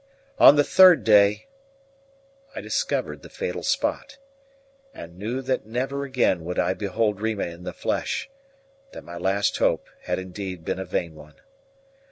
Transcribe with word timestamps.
On 0.39 0.55
the 0.55 0.63
third 0.63 1.03
day 1.03 1.45
I 2.55 2.61
discovered 2.61 3.21
the 3.21 3.29
fatal 3.29 3.61
spot, 3.61 4.17
and 4.95 5.15
knew 5.19 5.43
that 5.43 5.67
never 5.67 6.05
again 6.05 6.43
would 6.43 6.57
I 6.57 6.73
behold 6.73 7.21
Rima 7.21 7.43
in 7.45 7.65
the 7.65 7.71
flesh, 7.71 8.27
that 8.93 9.03
my 9.03 9.17
last 9.19 9.57
hope 9.59 9.87
had 10.05 10.17
indeed 10.17 10.65
been 10.65 10.79
a 10.79 10.85
vain 10.85 11.13
one. 11.13 11.35